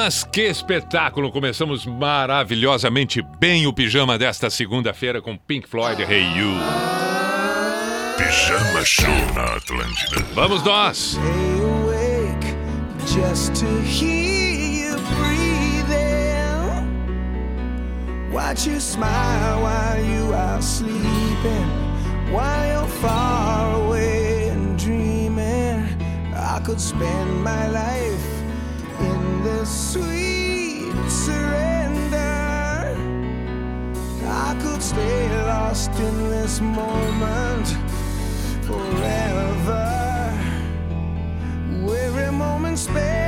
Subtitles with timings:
[0.00, 1.32] Mas que espetáculo!
[1.32, 6.52] Começamos maravilhosamente bem o pijama desta segunda-feira com Pink Floyd Hey You.
[8.16, 10.24] Pijama Show na Atlântida.
[10.34, 10.98] Vamos nós!
[10.98, 11.20] Stay
[11.60, 12.54] awake
[13.08, 16.62] just to hear you breathing.
[18.32, 21.66] Watch you smile while you are sleeping,
[22.30, 25.88] while you're far away and dreaming.
[26.36, 28.37] I could spend my life
[29.68, 32.96] sweet surrender.
[34.24, 37.68] I could stay lost in this moment
[38.66, 39.84] forever.
[42.08, 43.27] Every moment spent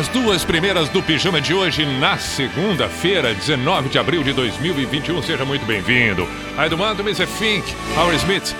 [0.00, 5.22] As duas primeiras do pijama de hoje na segunda-feira, 19 de abril de 2021.
[5.22, 6.26] Seja muito bem-vindo.
[6.56, 7.26] Aí do mando, Mr.
[7.26, 8.56] Fink, Howard Smith,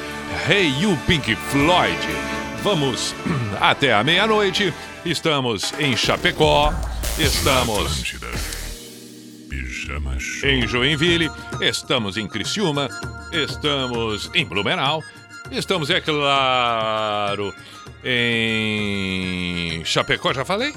[0.46, 1.98] Hey You Pink Floyd.
[2.62, 3.14] Vamos
[3.58, 4.74] até a meia-noite.
[5.02, 6.74] Estamos em Chapecó.
[7.18, 8.26] Estamos Atlântida.
[9.48, 10.46] Pijama Show.
[10.46, 11.30] em Joinville,
[11.62, 12.86] estamos em Criciúma,
[13.32, 15.02] estamos em Blumenau,
[15.50, 17.54] estamos, é claro,
[18.04, 20.74] em Chapecó, já falei?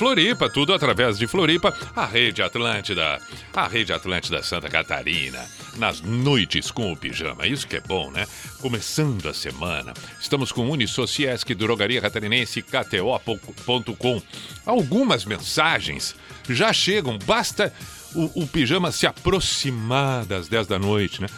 [0.00, 3.20] Floripa, tudo através de Floripa, a Rede Atlântida,
[3.52, 8.26] a Rede Atlântida Santa Catarina, nas noites com o pijama, isso que é bom, né?
[8.62, 14.22] Começando a semana, estamos com Unisociesc, Drogaria Catarinense, KTO.com.
[14.64, 16.16] Algumas mensagens
[16.48, 17.70] já chegam, basta
[18.14, 21.28] o, o pijama se aproximar das 10 da noite, né?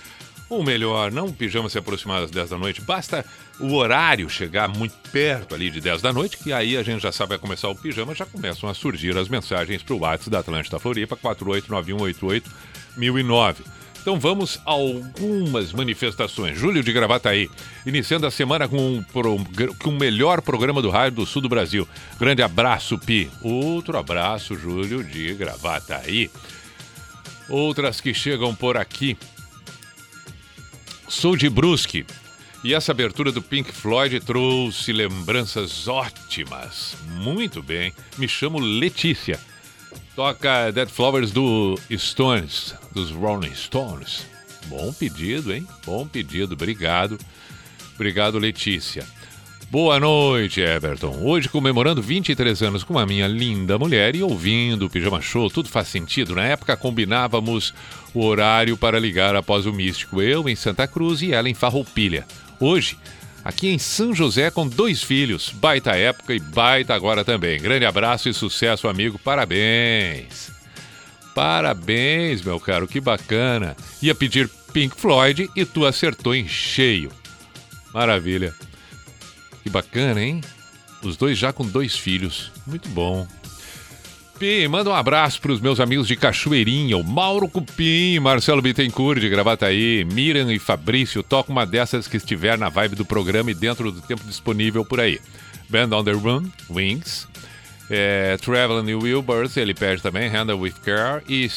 [0.49, 3.25] Ou melhor, não o pijama se aproximar das 10 da noite, basta
[3.63, 7.13] o horário chegar muito perto ali de 10 da noite, que aí a gente já
[7.13, 10.41] sabe vai começar o pijama, já começam a surgir as mensagens para o WhatsApp da
[10.41, 13.57] Atlântida Floripa, 489188009.
[14.03, 16.59] Então vamos a algumas manifestações.
[16.59, 17.49] Júlio de Gravataí,
[17.87, 19.05] iniciando a semana com, um,
[19.79, 21.89] com o melhor programa do rádio do sul do Brasil.
[22.19, 23.31] Grande abraço, Pi.
[23.41, 26.29] Outro abraço, Júlio de Gravataí.
[27.49, 29.17] Outras que chegam por aqui.
[31.07, 32.05] Sou de Brusque.
[32.65, 36.97] E essa abertura do Pink Floyd trouxe lembranças ótimas.
[37.09, 37.93] Muito bem.
[38.17, 39.41] Me chamo Letícia.
[40.15, 44.27] Toca Dead Flowers do Stones, dos Rolling Stones.
[44.67, 45.67] Bom pedido, hein?
[45.85, 47.19] Bom pedido, obrigado.
[47.97, 49.05] Obrigado, Letícia.
[49.69, 51.19] Boa noite, Everton.
[51.23, 55.69] Hoje comemorando 23 anos com a minha linda mulher e ouvindo o Pijama Show, tudo
[55.69, 56.35] faz sentido.
[56.35, 57.75] Na época combinávamos
[58.15, 62.27] o horário para ligar após o Místico, eu em Santa Cruz e ela em Farroupilha.
[62.63, 62.97] Hoje,
[63.45, 65.51] aqui em São José com dois filhos.
[65.51, 67.61] Baita época e baita agora também.
[67.61, 69.19] Grande abraço e sucesso, amigo.
[69.19, 70.53] Parabéns.
[71.35, 73.77] Parabéns, meu caro, que bacana.
[74.01, 77.11] Ia pedir Pink Floyd e tu acertou em cheio.
[77.93, 78.55] Maravilha.
[79.65, 80.41] Que bacana, hein?
[81.03, 82.53] Os dois já com dois filhos.
[82.65, 83.27] Muito bom.
[84.43, 89.21] Cupim, manda um abraço para os meus amigos de Cachoeirinha, o Mauro Cupim, Marcelo Bittencourt
[89.21, 93.55] de Gravataí, Miriam e Fabrício, toca uma dessas que estiver na vibe do programa e
[93.55, 95.21] dentro do tempo disponível por aí.
[95.69, 97.29] Band on the Run, Wings,
[97.89, 101.49] é, Traveling Wilburys, ele pede também, Handle with Care e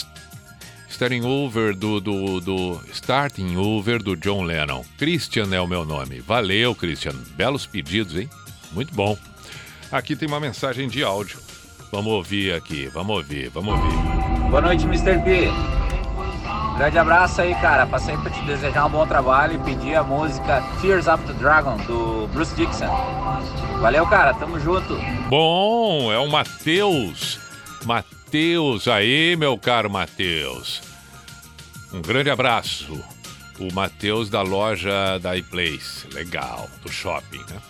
[0.87, 4.85] Starting Over do, do, do Starting Over do John Lennon.
[4.99, 6.19] Christian é o meu nome.
[6.19, 7.15] Valeu, Christian.
[7.35, 8.29] Belos pedidos, hein?
[8.73, 9.17] Muito bom.
[9.91, 11.44] Aqui tem uma mensagem de áudio.
[11.91, 14.49] Vamos ouvir aqui, vamos ouvir, vamos ouvir.
[14.49, 15.19] Boa noite, Mr.
[15.23, 15.49] P.
[16.77, 17.85] Grande abraço aí, cara.
[17.87, 21.77] Passei para te desejar um bom trabalho e pedir a música Tears of the Dragon,
[21.77, 22.87] do Bruce Dixon.
[23.79, 24.33] Valeu, cara.
[24.33, 24.97] Tamo junto.
[25.29, 27.39] Bom, é o Matheus.
[27.85, 30.81] Matheus aí, meu caro Matheus.
[31.93, 33.01] Um grande abraço.
[33.57, 36.07] O Matheus da loja da iPlace.
[36.13, 37.61] Legal, do shopping, né?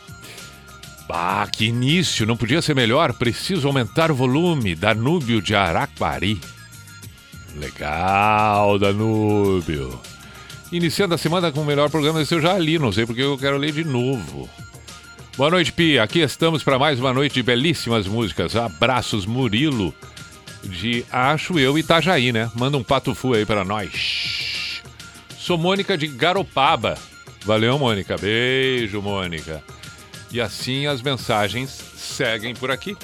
[1.10, 2.26] Ah, que início!
[2.26, 3.14] Não podia ser melhor.
[3.14, 4.76] Preciso aumentar o volume.
[4.76, 6.40] Danúbio de Araquari.
[7.56, 10.00] Legal, Danúbio.
[10.72, 13.38] Iniciando a semana com o melhor programa, esse eu já li, não sei porque eu
[13.38, 14.50] quero ler de novo.
[15.38, 16.04] Boa noite, Pia.
[16.04, 18.56] Aqui estamos para mais uma noite de belíssimas músicas.
[18.56, 19.94] Abraços, Murilo,
[20.64, 22.50] de Acho Eu Itajaí, né?
[22.56, 24.82] Manda um patufu aí para nós.
[25.38, 26.98] Sou Mônica de Garopaba.
[27.46, 28.18] Valeu, Mônica.
[28.18, 29.64] Beijo, Mônica.
[30.32, 32.98] E assim as mensagens seguem por aqui.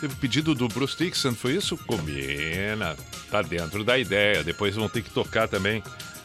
[0.00, 1.76] Teve pedido do Bruce Dixon, foi isso?
[1.76, 2.96] Combina,
[3.30, 4.44] tá dentro da ideia.
[4.44, 5.82] Depois vão ter que tocar também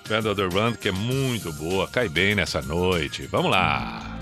[0.09, 3.27] Band of the Run, que é muito boa, cai bem nessa noite.
[3.27, 4.17] Vamos lá!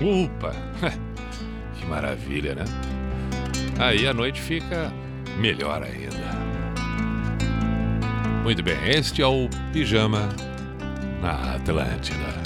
[0.00, 0.54] Upa!
[1.76, 2.64] que maravilha, né?
[3.78, 4.92] Aí a noite fica
[5.38, 6.14] melhor ainda.
[8.44, 10.28] Muito bem, este é o Pijama
[11.20, 12.44] na Atlântida.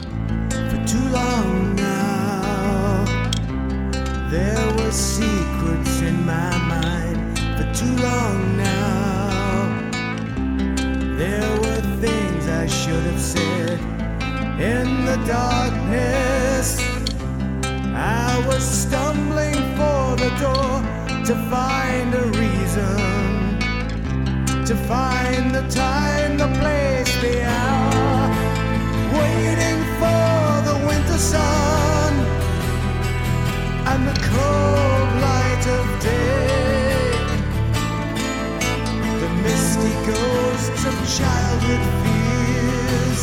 [4.30, 9.90] There were secrets in my mind for too long now.
[11.16, 13.80] There were things I should have said
[14.60, 16.78] in the darkness.
[17.94, 20.82] I was stumbling for the door
[21.24, 23.58] to find a reason,
[24.66, 28.28] to find the time, the place, the hour,
[29.10, 31.87] waiting for the winter sun
[33.90, 37.08] and the cold light of day.
[39.22, 43.20] The misty ghosts of childhood fears.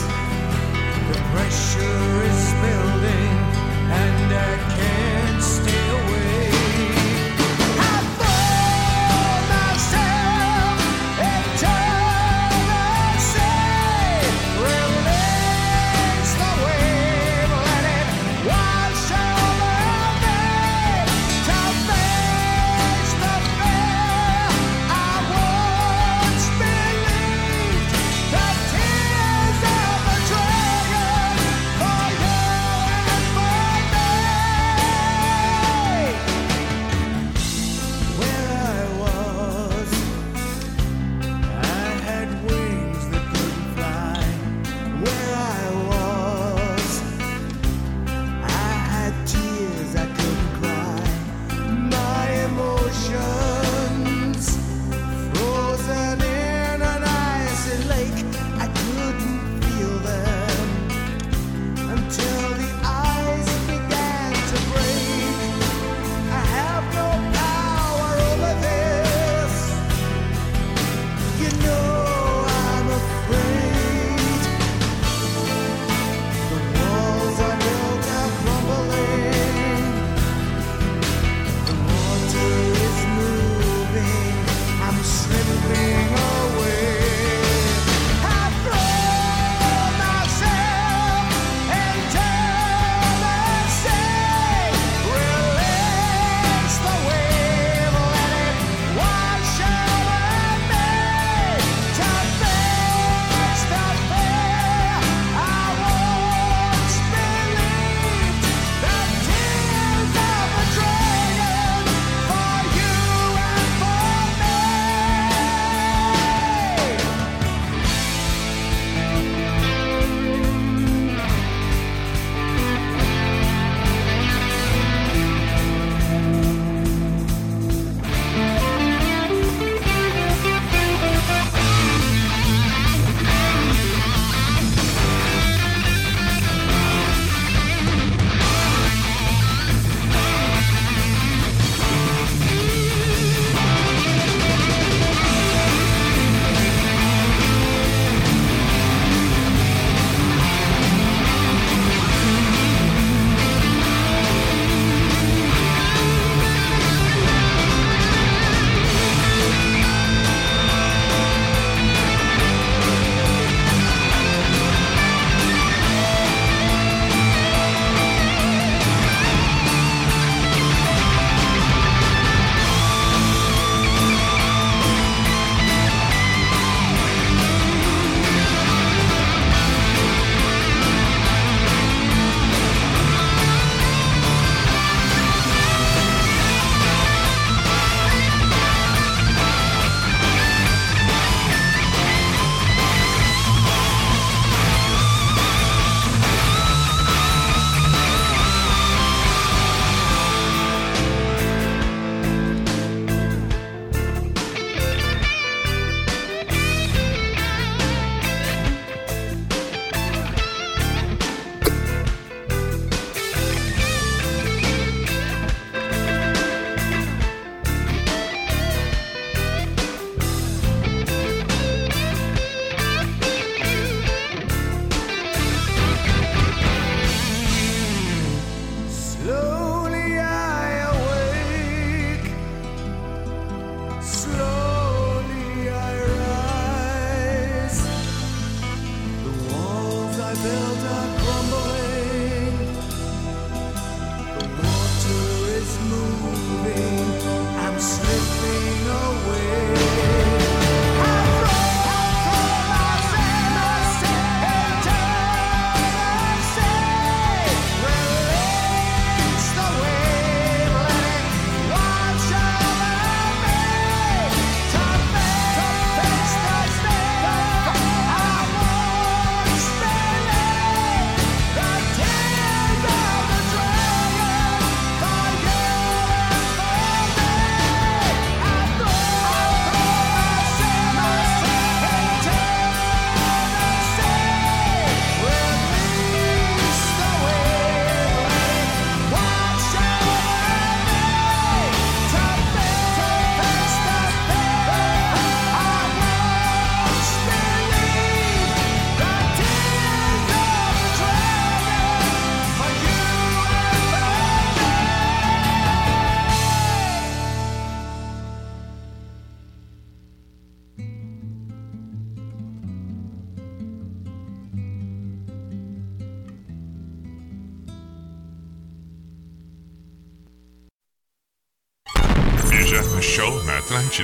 [1.11, 3.35] The pressure is building,
[4.03, 4.94] and I can't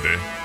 [0.00, 0.41] Atlântida.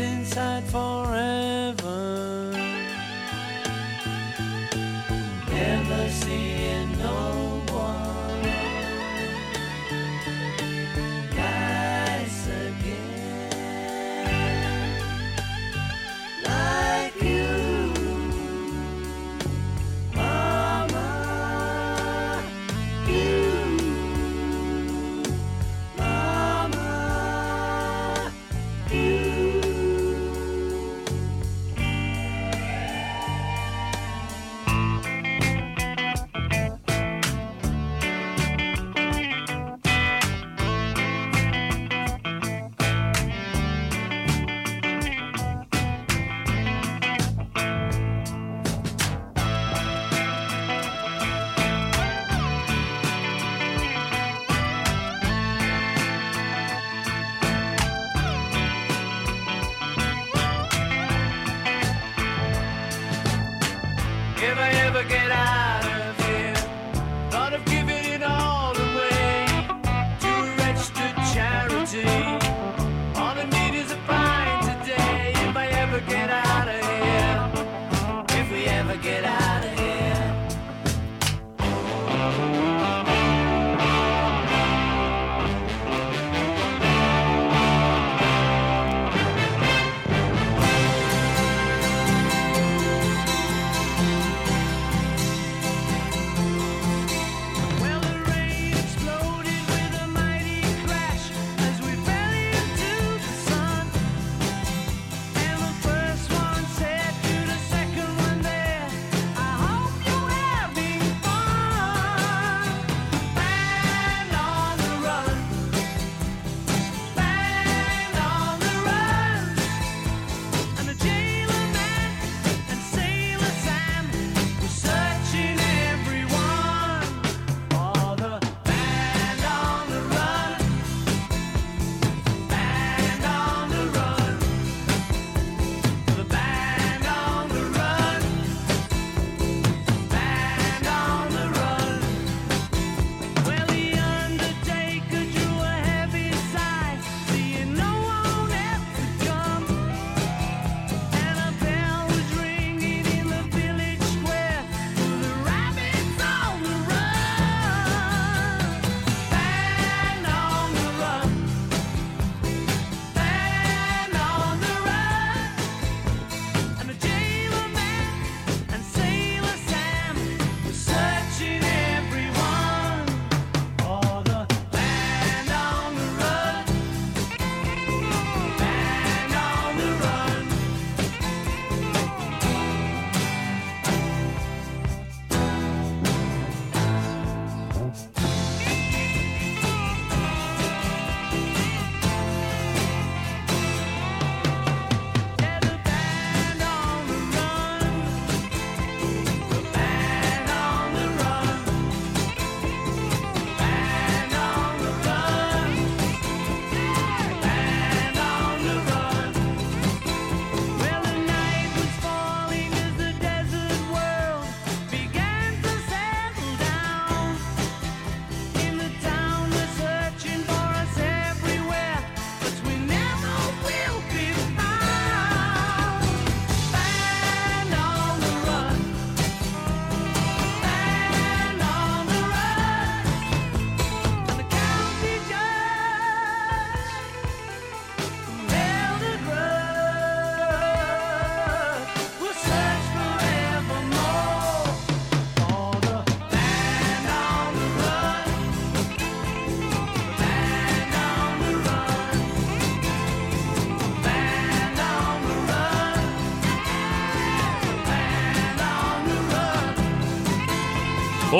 [0.00, 0.89] inside for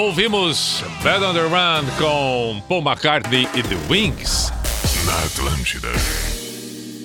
[0.01, 4.51] Ouvimos Bad Underground com Paul McCartney e The Wings.
[5.05, 5.89] Na Atlântida.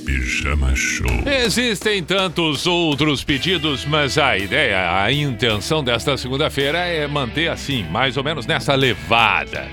[0.06, 1.06] Pijama Show.
[1.26, 8.16] Existem tantos outros pedidos, mas a ideia, a intenção desta segunda-feira é manter assim, mais
[8.16, 9.68] ou menos nessa levada.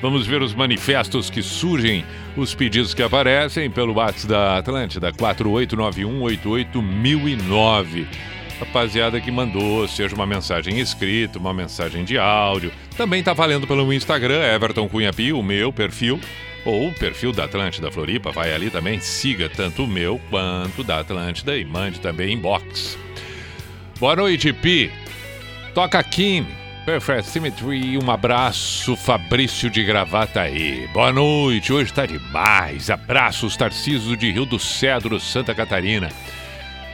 [0.00, 2.04] Vamos ver os manifestos que surgem,
[2.36, 8.06] os pedidos que aparecem pelo WhatsApp da Atlântida, 4891 88009
[8.60, 12.70] rapaziada que mandou, seja uma mensagem escrita, uma mensagem de áudio.
[12.96, 16.20] Também tá valendo pelo Instagram, Everton Cunha Pio, o meu perfil,
[16.64, 18.30] ou o perfil da Atlântida Floripa.
[18.30, 22.98] Vai ali também, siga tanto o meu quanto da Atlântida e mande também inbox.
[23.98, 24.92] Boa noite, Pi.
[25.74, 26.46] Toca Kim,
[26.84, 27.96] Perfect Symmetry.
[27.96, 30.86] Um abraço, Fabrício de Gravataí.
[30.92, 32.90] Boa noite, hoje tá demais.
[32.90, 36.10] Abraços, Tarciso de Rio do Cedro, Santa Catarina.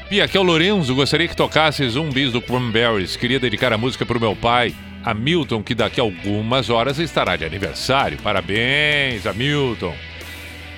[0.08, 0.94] Pia, aqui é o Lorenzo.
[0.94, 3.16] Gostaria que tocasses um bis do Cranberries.
[3.16, 4.72] Queria dedicar a música pro meu pai,
[5.04, 8.16] Hamilton, que daqui a algumas horas estará de aniversário.
[8.22, 9.94] Parabéns, Hamilton.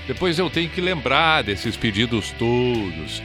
[0.07, 3.23] Depois eu tenho que lembrar desses pedidos todos.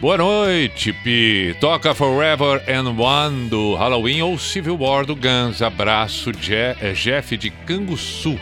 [0.00, 1.54] Boa noite, Pi.
[1.60, 5.62] Toca Forever and One do Halloween ou Civil War do Guns.
[5.62, 8.36] Abraço, Je eh, Jeff de Canguçu.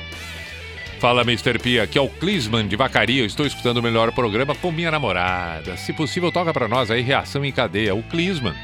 [1.02, 1.58] Fala, Mr.
[1.58, 1.80] P.
[1.80, 3.22] Aqui é o Clisman de Vacaria.
[3.22, 5.76] Eu estou escutando o melhor programa com minha namorada.
[5.76, 7.92] Se possível, toca pra nós aí Reação em Cadeia.
[7.92, 8.54] O Clisman,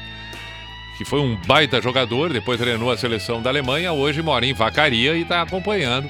[0.97, 5.15] que foi um baita jogador, depois treinou a seleção da Alemanha, hoje mora em Vacaria
[5.15, 6.09] e está acompanhando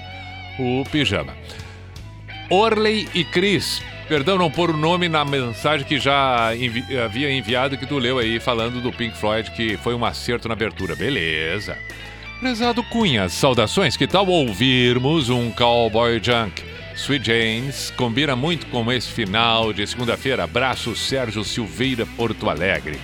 [0.59, 1.35] o Pijama.
[2.47, 3.81] Orley e Cris.
[4.07, 8.19] Perdão não pôr o nome na mensagem que já envi- havia enviado que tu leu
[8.19, 10.95] aí falando do Pink Floyd que foi um acerto na abertura.
[10.95, 11.75] Beleza.
[12.39, 13.97] Prezado Cunha, saudações.
[13.97, 16.63] Que tal ouvirmos um Cowboy Junk?
[16.95, 20.45] Sweet James combina muito com esse final de segunda-feira.
[20.45, 22.97] Abraço, Sérgio Silveira, Porto Alegre.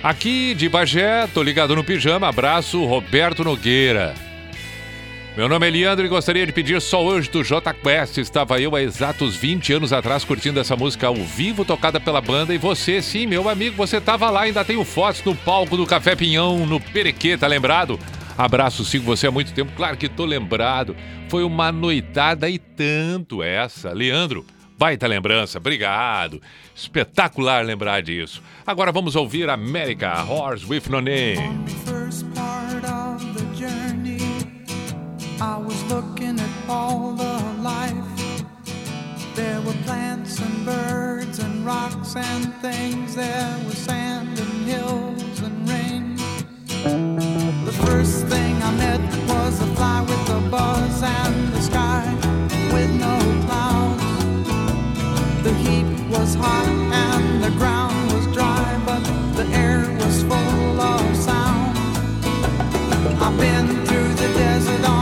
[0.00, 2.28] Aqui de Bagé, tô ligado no pijama.
[2.28, 4.14] Abraço, Roberto Nogueira.
[5.36, 8.18] Meu nome é Leandro e gostaria de pedir só hoje do J Quest.
[8.18, 12.54] Estava eu há exatos 20 anos atrás curtindo essa música ao vivo, tocada pela banda.
[12.54, 14.42] E você, sim, meu amigo, você estava lá.
[14.42, 17.98] Ainda tenho fotos no palco do Café Pinhão, no Perequê, tá lembrado?
[18.38, 19.72] Abraço, sigo você há muito tempo.
[19.74, 20.94] Claro que tô lembrado.
[21.28, 23.92] Foi uma noitada e tanto essa.
[23.92, 24.44] Leandro,
[24.78, 25.58] baita lembrança.
[25.58, 26.40] Obrigado.
[26.74, 28.42] Espetacular lembrar disso.
[28.66, 31.64] Agora vamos ouvir América, Horse with No Name.
[35.38, 37.94] I was looking at all the life.
[39.34, 43.14] There were plants and birds and rocks and things.
[43.14, 45.35] There sand and hills
[47.86, 52.04] first thing I met was a fly with a buzz and the sky
[52.74, 53.16] with no
[53.46, 54.02] clouds.
[55.46, 56.68] The heat was hot
[57.06, 59.02] and the ground was dry, but
[59.38, 61.78] the air was full of sound.
[63.24, 64.95] I've been through the desert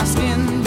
[0.00, 0.59] my skin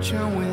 [0.00, 0.49] 只为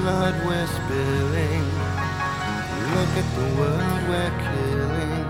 [0.00, 1.64] blood we're spilling.
[2.94, 5.29] Look at the world we're killing.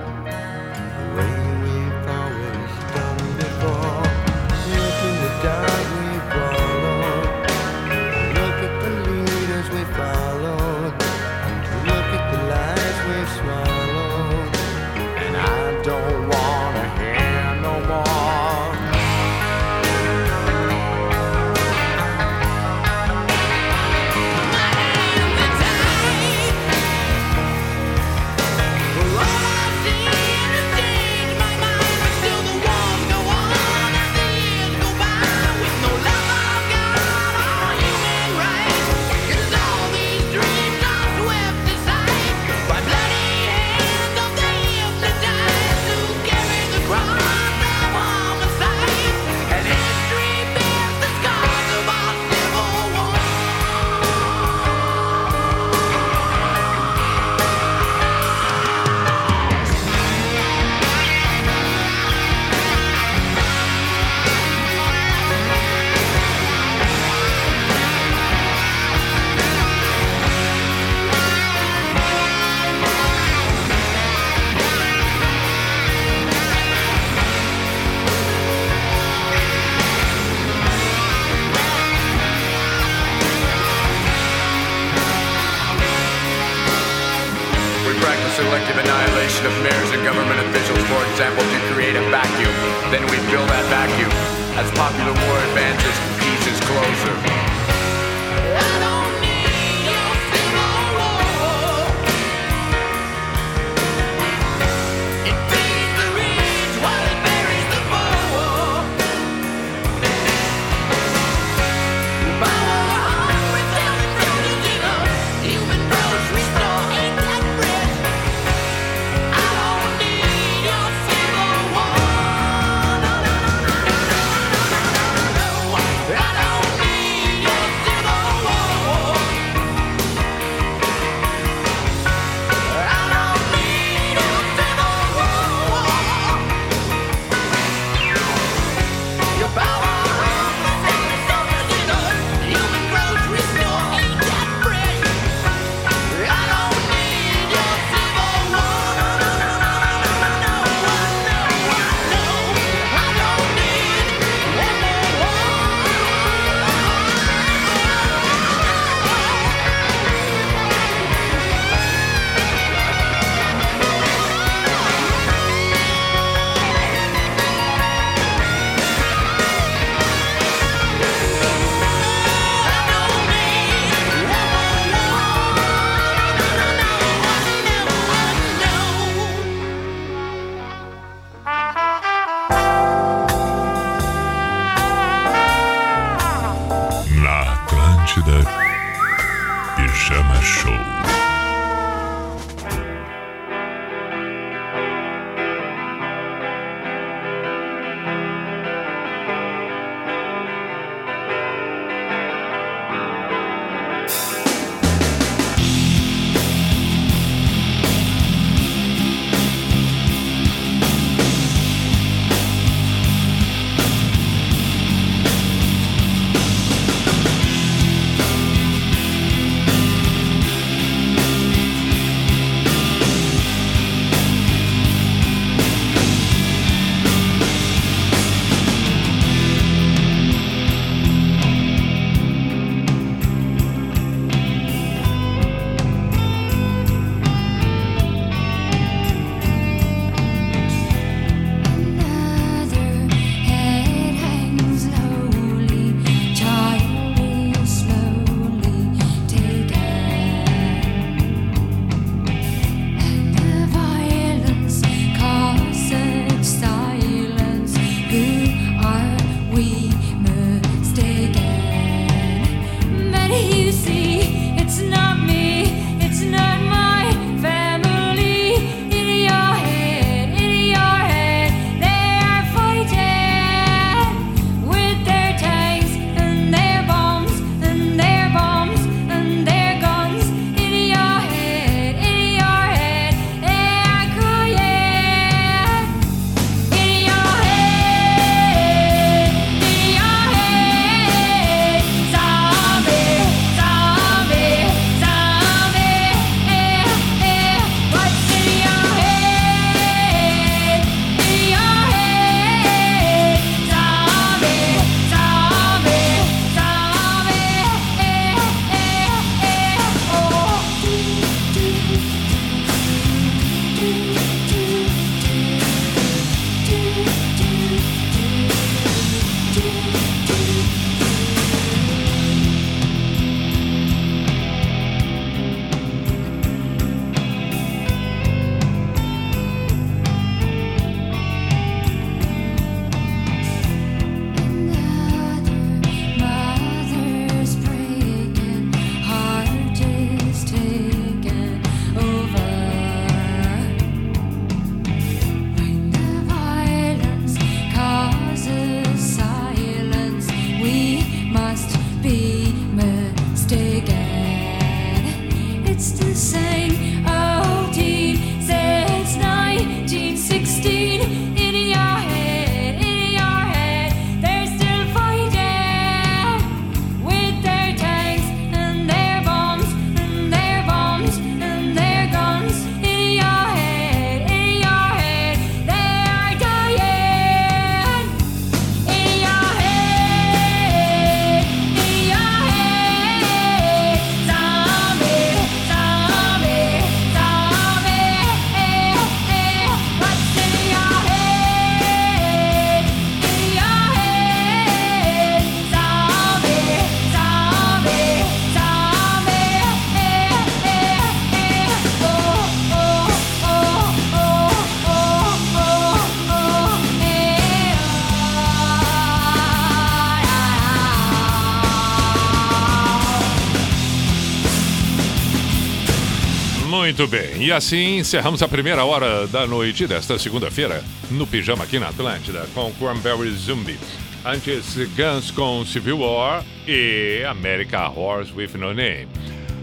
[416.91, 421.79] Muito bem, e assim encerramos a primeira hora da noite desta segunda-feira no Pijama aqui
[421.79, 423.79] na Atlântida com Cranberry Zumbi.
[424.25, 429.07] Antes, Guns com Civil War e America Horse with No Name.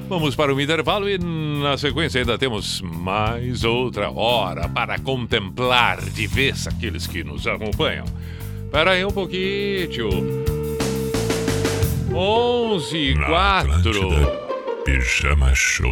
[0.08, 6.28] Vamos para o intervalo e na sequência ainda temos mais outra hora para contemplar de
[6.28, 8.06] vez aqueles que nos acompanham.
[8.64, 10.10] Espera aí um pouquinho, tio.
[12.16, 13.72] 11 e Na 4.
[13.74, 14.28] Atlântida,
[14.86, 15.92] Pijama Show.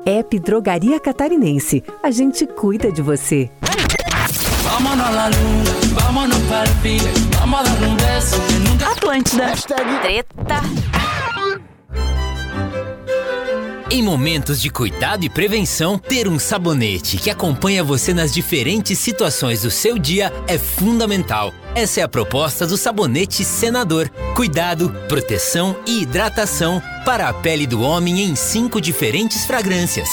[0.05, 1.83] App Drogaria Catarinense.
[2.03, 3.49] A gente cuida de você.
[4.63, 5.29] Vámonos a la
[13.93, 19.63] Em momentos de cuidado e prevenção, ter um sabonete que acompanha você nas diferentes situações
[19.63, 21.53] do seu dia é fundamental.
[21.75, 24.09] Essa é a proposta do sabonete Senador.
[24.33, 30.07] Cuidado, proteção e hidratação para a pele do homem em cinco diferentes fragrâncias: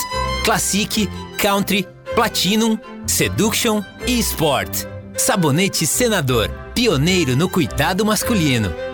[0.45, 1.09] Classic,
[1.39, 2.77] Country, Platinum,
[3.07, 4.87] Seduction e Sport.
[5.17, 8.88] Sabonete Senador, pioneiro no cuidado masculino.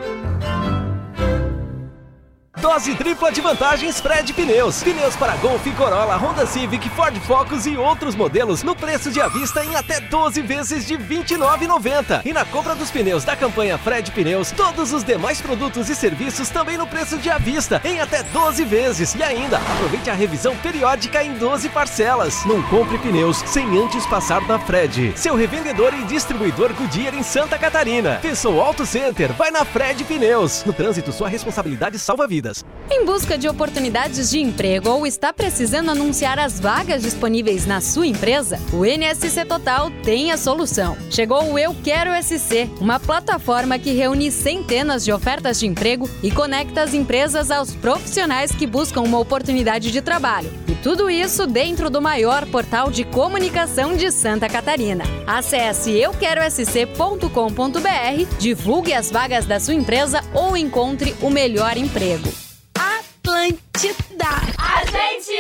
[2.65, 4.83] Dose tripla de vantagens Fred Pneus.
[4.83, 9.29] Pneus para Golf, Corolla, Honda Civic, Ford Focus e outros modelos no preço de à
[9.29, 12.23] vista em até 12 vezes de R$ 29,90.
[12.25, 16.49] E na compra dos pneus da campanha Fred Pneus, todos os demais produtos e serviços
[16.49, 19.15] também no preço de à vista em até 12 vezes.
[19.15, 22.47] E ainda, aproveite a revisão periódica em 12 parcelas.
[22.47, 25.13] Não compre pneus sem antes passar na Fred.
[25.17, 28.21] Seu revendedor e distribuidor Goodyear em Santa Catarina.
[28.23, 29.35] Pensou Auto Center?
[29.35, 30.65] Vai na Fred Pneus.
[30.65, 32.54] No trânsito, sua responsabilidade salva vidas.
[32.91, 38.07] Em busca de oportunidades de emprego ou está precisando anunciar as vagas disponíveis na sua
[38.07, 38.61] empresa?
[38.73, 40.97] O NSC Total tem a solução.
[41.11, 46.31] Chegou o Eu Quero SC, uma plataforma que reúne centenas de ofertas de emprego e
[46.31, 50.64] conecta as empresas aos profissionais que buscam uma oportunidade de trabalho.
[50.85, 55.05] Tudo isso dentro do maior portal de comunicação de Santa Catarina.
[55.27, 62.29] Acesse euquerosc.com.br, divulgue as vagas da sua empresa ou encontre o melhor emprego.
[63.75, 64.25] Atlântida.
[64.57, 65.33] A gente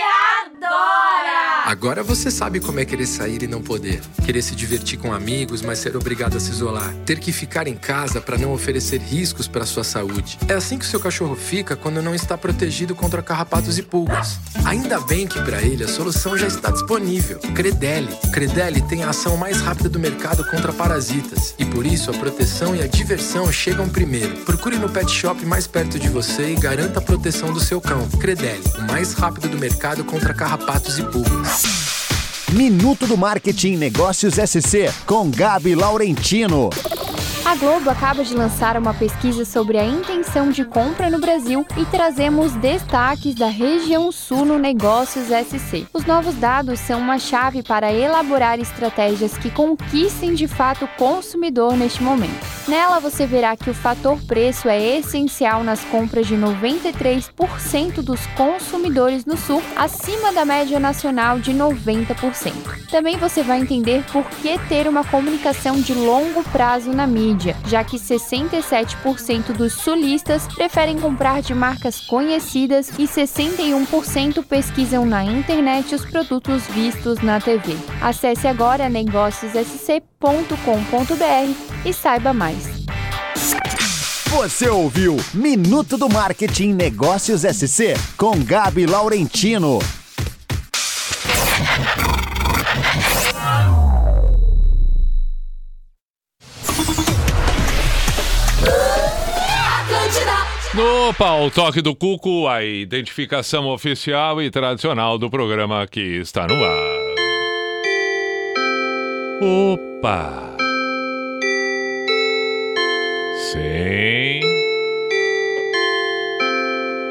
[0.42, 1.64] adora!
[1.66, 4.02] Agora você sabe como é querer sair e não poder.
[4.24, 6.92] Querer se divertir com amigos, mas ser obrigado a se isolar.
[7.06, 10.38] Ter que ficar em casa para não oferecer riscos para sua saúde.
[10.48, 14.38] É assim que o seu cachorro fica quando não está protegido contra carrapatos e pulgas.
[14.64, 17.38] Ainda bem que para ele a solução já está disponível.
[17.54, 18.14] Credelli.
[18.32, 21.54] Credelli tem a ação mais rápida do mercado contra parasitas.
[21.58, 24.36] E por isso a proteção e a diversão chegam primeiro.
[24.44, 28.08] Procure no pet shop mais perto de você e garanta a proteção do seu cão.
[28.24, 31.62] Credelli, o mais rápido do mercado contra carrapatos e pulgas.
[32.54, 36.70] Minuto do Marketing Negócios SC com Gabi Laurentino.
[37.46, 41.84] A Globo acaba de lançar uma pesquisa sobre a intenção de compra no Brasil e
[41.84, 45.86] trazemos destaques da região sul no Negócios SC.
[45.92, 51.76] Os novos dados são uma chave para elaborar estratégias que conquistem de fato o consumidor
[51.76, 52.54] neste momento.
[52.66, 59.26] Nela você verá que o fator preço é essencial nas compras de 93% dos consumidores
[59.26, 62.54] no sul, acima da média nacional de 90%.
[62.90, 67.33] Também você vai entender por que ter uma comunicação de longo prazo na mídia,
[67.66, 75.94] já que 67% dos sulistas preferem comprar de marcas conhecidas e 61% pesquisam na internet
[75.94, 77.76] os produtos vistos na TV.
[78.00, 82.84] Acesse agora negóciossc.com.br e saiba mais.
[84.30, 89.78] Você ouviu Minuto do Marketing Negócios SC com Gabi Laurentino.
[100.76, 106.64] Opa, o toque do Cuco, a identificação oficial e tradicional do programa que está no
[106.64, 107.04] ar.
[109.40, 110.56] Opa!
[113.52, 114.40] Sim.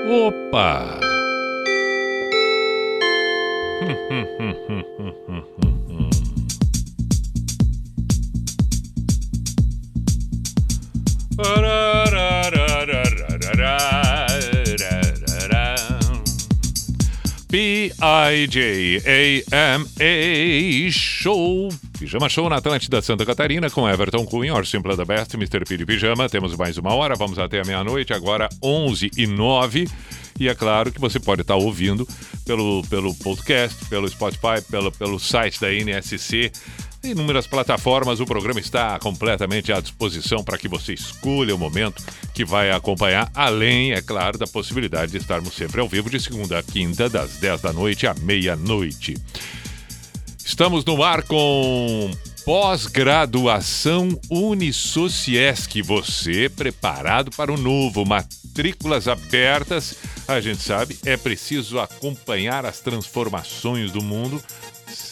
[0.10, 1.00] Opa!
[17.54, 18.02] P-I-J-A-M-A
[20.92, 21.70] Show.
[22.00, 25.64] Pijama Show na Atlântida Santa Catarina com Everton Cunha, Or Simple the Best, Mr.
[25.64, 26.28] P de Pijama.
[26.28, 29.88] Temos mais uma hora, vamos até a meia-noite, agora 11 e 9.
[30.40, 32.08] E é claro que você pode estar ouvindo
[32.44, 36.52] pelo, pelo podcast, pelo Spotify, pelo, pelo site da NSC.
[37.06, 42.02] Inúmeras plataformas, o programa está completamente à disposição para que você escolha o momento
[42.34, 46.60] que vai acompanhar, além, é claro, da possibilidade de estarmos sempre ao vivo de segunda
[46.60, 49.18] a quinta, das 10 da noite à meia-noite.
[50.46, 52.10] Estamos no ar com
[52.46, 55.82] pós-graduação Unisociesc.
[55.82, 59.96] Você preparado para o novo, matrículas abertas.
[60.26, 64.42] A gente sabe, é preciso acompanhar as transformações do mundo.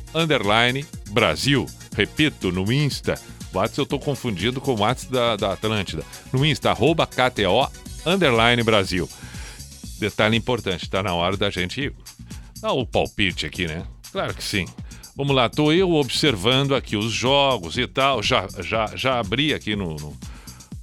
[1.11, 1.67] Brasil.
[1.99, 3.21] Repito, no Insta.
[3.53, 6.05] WhatsApp eu tô confundindo com o WhatsApp da, da Atlântida.
[6.33, 7.69] No Insta, arroba KTO
[8.07, 9.11] underline Brasil.
[9.99, 11.93] Detalhe importante, tá na hora da gente
[12.61, 13.85] dar o palpite aqui, né?
[14.13, 14.65] Claro que sim.
[15.17, 18.23] Vamos lá, tô eu observando aqui os jogos e tal.
[18.23, 20.17] Já, já, já abri aqui no, no,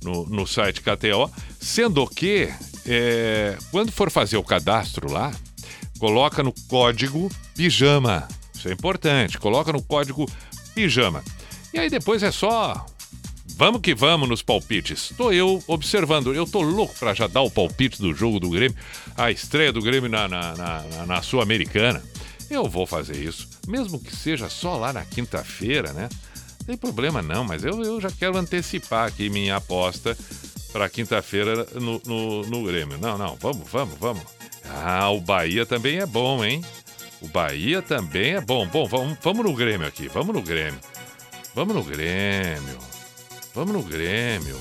[0.04, 1.32] no, no site KTO.
[1.62, 2.50] Sendo que,
[2.86, 5.32] é, quando for fazer o cadastro lá,
[5.98, 8.28] coloca no código pijama.
[8.54, 9.38] Isso é importante.
[9.38, 10.26] Coloca no código
[10.76, 11.24] pijama.
[11.74, 12.86] E aí depois é só.
[13.58, 15.14] Vamos que vamos nos palpites.
[15.18, 16.34] Tô eu observando.
[16.34, 18.78] Eu tô louco pra já dar o palpite do jogo do Grêmio.
[19.18, 22.04] A estreia do Grêmio na, na, na, na- na Sul-Americana.
[22.50, 23.48] Eu vou fazer isso.
[23.68, 26.10] Mesmo que seja só lá na quinta-feira, né?
[26.60, 30.18] Não tem problema não, mas eu, eu já quero antecipar aqui minha aposta
[30.74, 32.98] para quinta-feira no, no, no Grêmio.
[32.98, 34.24] Não, não, vamos, vamos, vamos.
[34.84, 36.64] Ah, o Bahia também é bom, hein?
[37.22, 38.68] O Bahia também é bom.
[38.68, 40.80] Bom, vamos, vamos no Grêmio aqui, vamos no Grêmio.
[41.54, 42.78] Vamos no Grêmio.
[43.54, 44.60] Vamos no Grêmio.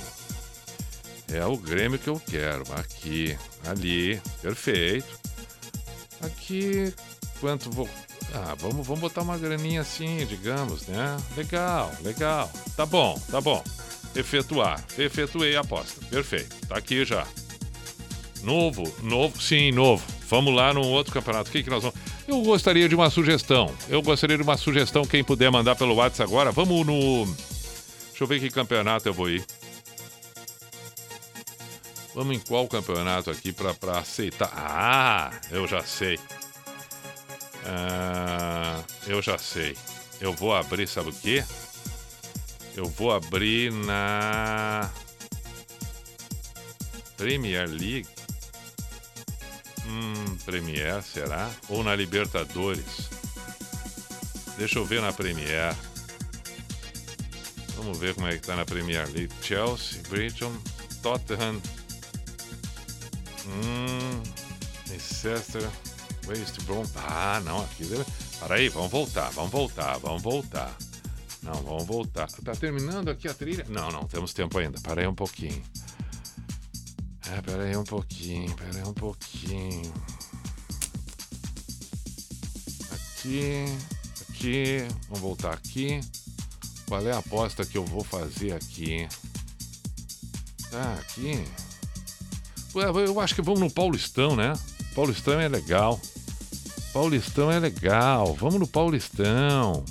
[1.32, 2.62] É o Grêmio que eu quero.
[2.74, 3.36] Aqui,
[3.66, 5.18] ali, perfeito.
[6.22, 6.94] Aqui,
[7.40, 7.88] quanto vou.
[8.32, 11.16] Ah, vamos, vamos botar uma graninha assim, digamos, né?
[11.36, 12.50] Legal, legal.
[12.76, 13.62] Tá bom, tá bom.
[14.14, 14.82] Efetuar.
[14.96, 16.00] Efetuei a aposta.
[16.06, 16.54] Perfeito.
[16.68, 17.26] Tá aqui já.
[18.42, 20.04] Novo, novo, sim, novo.
[20.34, 21.48] Vamos lá num outro campeonato.
[21.48, 21.96] O que, que nós vamos.
[22.26, 23.72] Eu gostaria de uma sugestão.
[23.88, 25.04] Eu gostaria de uma sugestão.
[25.04, 27.24] Quem puder mandar pelo WhatsApp agora, vamos no.
[28.08, 29.46] Deixa eu ver que campeonato eu vou ir.
[32.16, 34.50] Vamos em qual campeonato aqui pra aceitar?
[34.52, 36.18] Ah, eu já sei.
[37.64, 39.76] Ah, eu já sei.
[40.20, 41.44] Eu vou abrir, sabe o quê?
[42.76, 44.90] Eu vou abrir na
[47.16, 48.08] Premier League.
[49.86, 51.50] Hum, Premier, será?
[51.68, 53.08] Ou na Libertadores?
[54.56, 55.74] Deixa eu ver na Premier.
[57.76, 59.32] Vamos ver como é que tá na Premier League.
[59.42, 60.52] Chelsea, Brighton,
[61.02, 61.60] Tottenham.
[63.46, 64.22] Hum,
[64.88, 65.68] Leicester,
[66.26, 66.84] West Brom.
[66.96, 67.84] Ah, não, aqui.
[68.40, 70.74] Para aí, vamos voltar, vamos voltar, vamos voltar.
[71.42, 72.26] Não, vamos voltar.
[72.26, 73.66] Tá terminando aqui a trilha?
[73.68, 74.80] Não, não, temos tempo ainda.
[74.80, 75.62] Para aí um pouquinho.
[77.30, 79.92] É, pera aí um pouquinho, pera aí um pouquinho.
[82.92, 83.64] Aqui,
[84.28, 86.00] aqui, vamos voltar aqui.
[86.86, 89.08] Qual é a aposta que eu vou fazer aqui?
[90.70, 91.42] Tá, aqui.
[92.74, 94.52] Ué, Eu acho que vamos no Paulistão, né?
[94.94, 96.00] Paulistão é legal.
[96.92, 98.34] Paulistão é legal.
[98.34, 99.84] Vamos no Paulistão.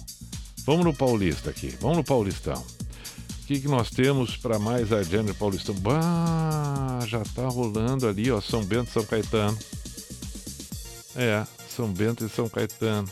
[0.65, 1.75] Vamos no Paulista aqui.
[1.81, 2.63] Vamos no Paulistão.
[3.53, 5.75] Que, que nós temos para mais adiante no Paulistão?
[5.75, 8.41] Bah, já tá rolando ali, ó.
[8.41, 9.55] São Bento e São Caetano.
[11.15, 13.07] É, São Bento e São Caetano.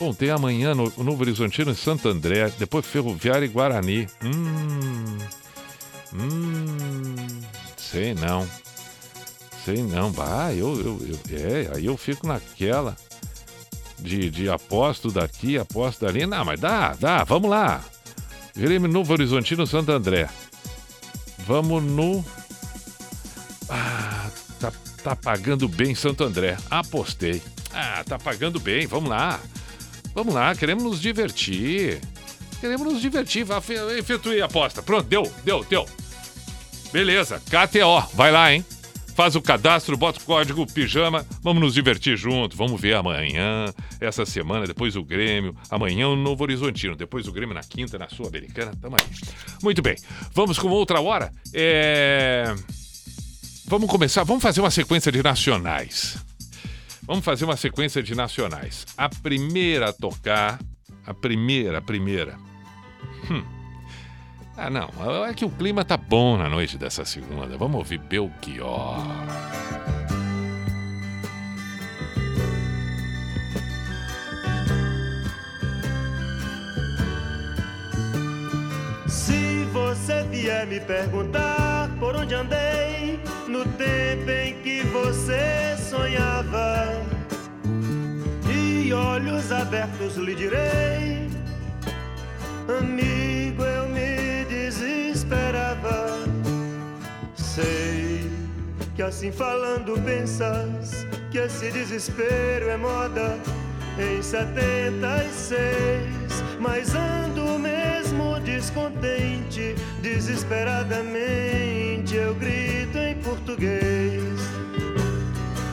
[0.00, 4.08] Bom, tem amanhã no Novo Horizontino e Santo André, depois Ferroviária e Guarani.
[4.24, 5.18] Hum.
[6.14, 7.14] Hum.
[7.76, 8.44] Sei não.
[9.64, 10.10] Sei não.
[10.10, 12.96] Bah, eu, eu, eu- é, aí eu fico naquela
[14.00, 16.26] de, de aposto daqui, aposto dali.
[16.26, 17.84] Não, mas dá, dá, vamos lá.
[18.56, 20.28] Grêmio Novo Horizontino Santo André.
[21.46, 22.24] Vamos no.
[23.68, 24.30] Ah,
[24.60, 24.72] tá,
[25.02, 26.56] tá pagando bem Santo André.
[26.70, 27.42] Apostei.
[27.72, 29.40] Ah, tá pagando bem, vamos lá.
[30.14, 32.00] Vamos lá, queremos nos divertir.
[32.60, 33.46] Queremos nos divertir.
[33.98, 34.82] Efetuei a aposta.
[34.82, 35.86] Pronto, deu, deu, deu.
[36.92, 38.64] Beleza, KTO, vai lá, hein?
[39.14, 43.66] Faz o cadastro, bota o código pijama, vamos nos divertir junto, vamos ver amanhã,
[44.00, 48.08] essa semana, depois o Grêmio, amanhã o Novo Horizontino, depois o Grêmio na quinta, na
[48.08, 49.06] Sul-Americana, tamo aí.
[49.62, 49.96] Muito bem,
[50.32, 51.30] vamos com outra hora.
[51.52, 52.54] É...
[53.66, 56.18] Vamos começar, vamos fazer uma sequência de nacionais.
[57.02, 58.86] Vamos fazer uma sequência de nacionais.
[58.96, 60.58] A primeira a tocar,
[61.06, 62.38] a primeira, a primeira.
[63.30, 63.61] Hum.
[64.64, 67.58] Ah, não, é que o clima tá bom na noite dessa segunda.
[67.58, 68.96] Vamos ouvir Belchior.
[79.08, 87.02] Se você vier me perguntar por onde andei no tempo em que você sonhava,
[88.48, 91.28] e olhos abertos lhe direi,
[92.78, 94.21] amigo, eu me
[94.82, 96.18] desesperava.
[97.34, 98.30] Sei
[98.94, 103.38] que assim falando pensas que esse desespero é moda
[103.98, 105.56] em 76,
[106.58, 114.22] mas ando mesmo descontente, desesperadamente eu grito em português.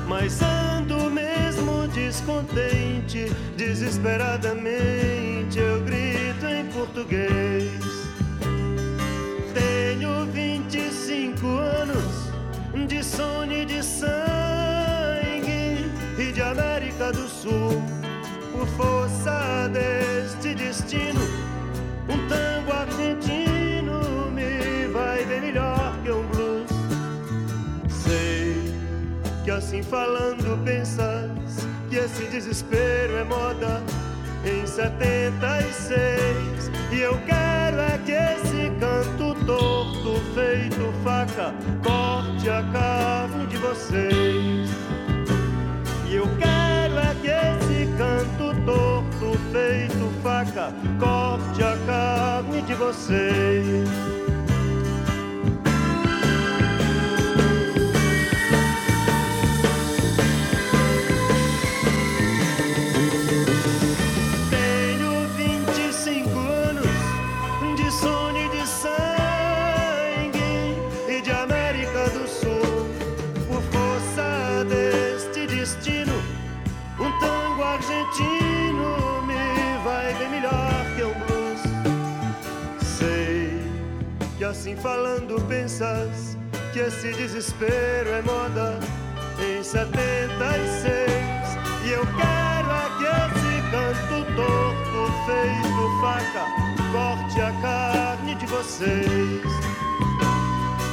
[0.08, 3.26] Mas ando mesmo descontente,
[3.58, 7.99] desesperadamente eu grito em português.
[11.20, 12.32] 25 anos
[12.88, 17.84] de sono e de sangue e de América do Sul.
[18.54, 21.20] Por força deste destino,
[22.08, 26.70] um tango argentino me vai bem melhor que um blues.
[27.90, 28.74] Sei
[29.44, 33.84] que assim falando pensas que esse desespero é moda
[34.46, 43.46] em 76 e eu quero é que esse canto torto feito faca corte a carne
[43.48, 44.70] de vocês.
[46.08, 54.19] E eu quero é que esse canto torto feito faca corte a carne de vocês
[84.70, 86.38] assim falando pensas
[86.74, 88.80] que esse desespero é moda
[89.40, 91.10] em 76
[91.86, 96.46] e eu quero é que esse canto torto feito faca
[96.92, 99.52] corte a carne de vocês.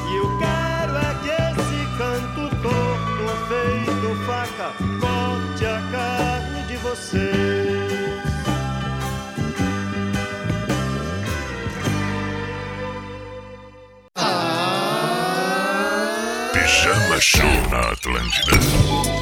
[0.08, 8.25] E eu quero é que esse canto torto feito faca corte a carne de vocês
[16.86, 19.15] Pijama Show na Atlântida.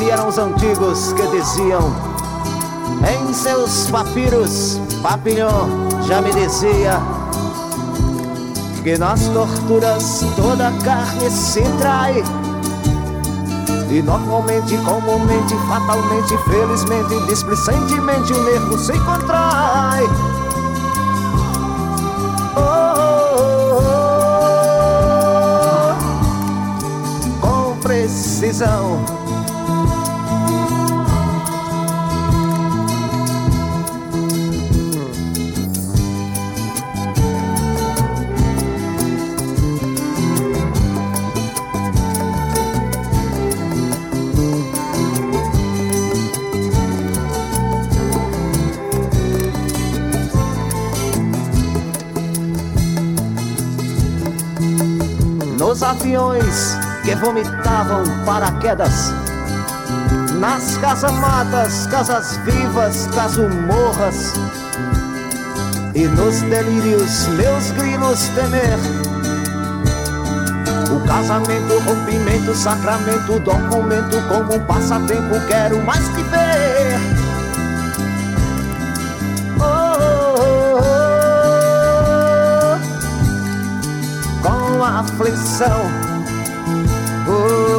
[0.00, 1.92] Se eram os antigos que diziam
[3.06, 5.68] em seus papiros, Papillon
[6.06, 6.98] já me dizia
[8.82, 12.24] que nas torturas toda carne se trai.
[13.90, 20.04] E normalmente, comumente, fatalmente, felizmente, displicentemente o nervo se contrai.
[22.56, 22.94] Oh,
[23.76, 23.82] oh,
[27.42, 29.19] oh, com precisão.
[55.70, 59.12] Nos aviões que vomitavam paraquedas
[60.40, 64.32] nas casamatas, casas vivas, casumorras
[65.94, 68.78] e nos delírios meus grilos temer.
[70.90, 77.19] O casamento, rompimento, sacramento, documento como um passatempo quero mais que ver.
[85.00, 85.80] Aflição.
[87.26, 87.70] Oh,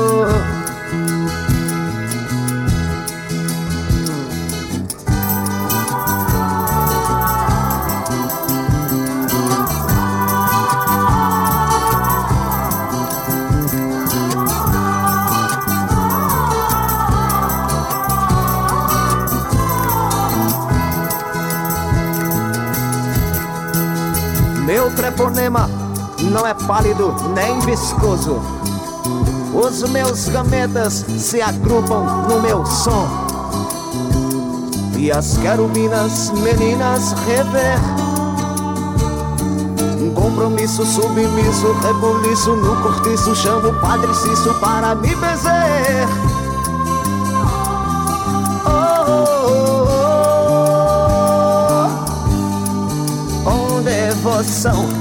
[24.65, 25.69] Meu treponema
[26.31, 28.41] não é pálido nem viscoso.
[29.53, 33.05] Os meus gametas se agrupam no meu som.
[34.97, 37.77] E as querubinas meninas rever.
[39.99, 43.35] Um compromisso submisso, rebuliço no cortiço.
[43.35, 46.07] Chamo o Padre Cício para me bezer.
[48.65, 48.69] Oh,
[49.09, 49.87] oh,
[53.43, 55.00] oh, com devoção.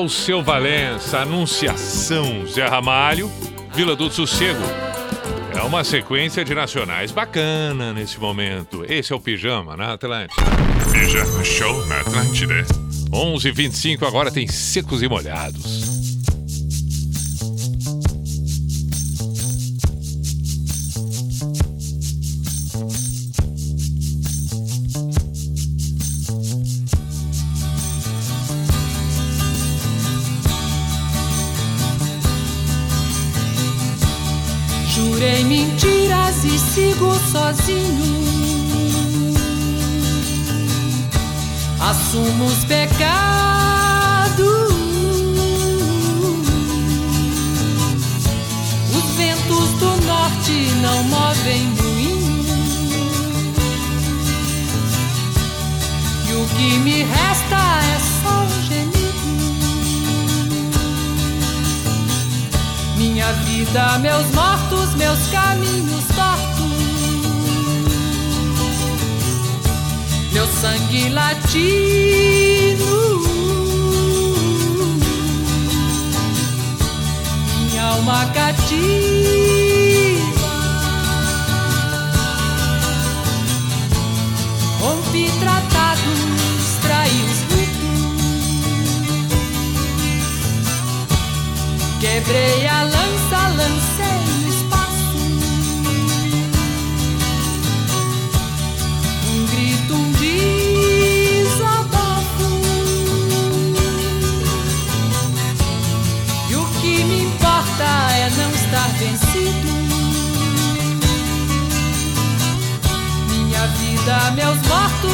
[0.00, 3.30] Alceu Valença, Anunciação, Zé Ramalho,
[3.74, 4.62] Vila do Sossego.
[5.54, 8.82] É uma sequência de nacionais bacana nesse momento.
[8.88, 10.42] Esse é o Pijama na Atlântida.
[10.90, 12.64] Pijama Show na Atlântida.
[13.12, 15.79] 11:25 agora tem secos e molhados.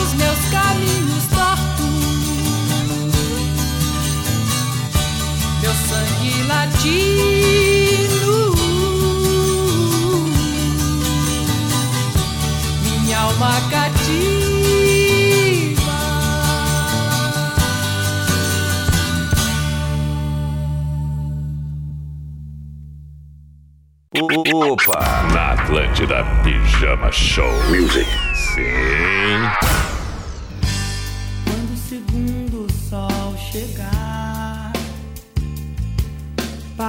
[0.07, 1.85] os meus caminhos tortos,
[5.61, 6.95] meu sangue latino,
[12.83, 14.47] minha alma cativa.
[24.55, 25.01] Opa!
[25.35, 28.07] Na Atlântida Pijama Show Music.
[28.35, 29.96] Sim.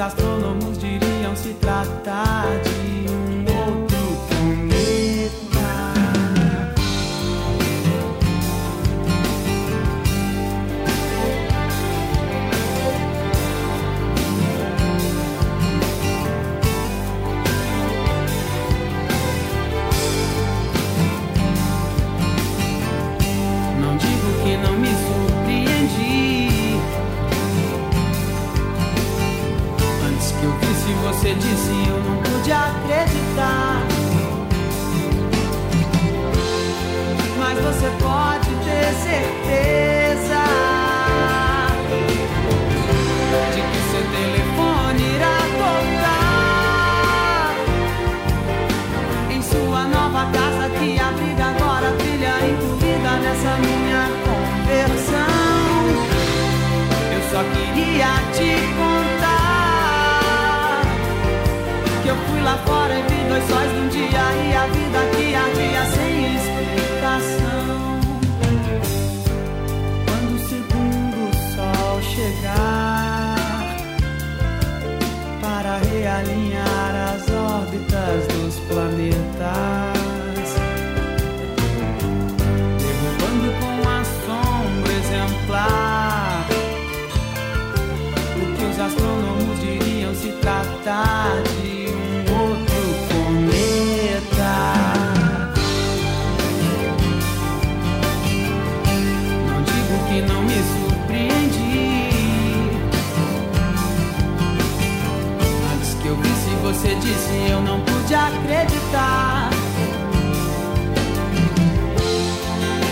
[0.00, 0.37] as flores.
[38.88, 39.37] Pode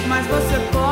[0.08, 0.85] Mas você pode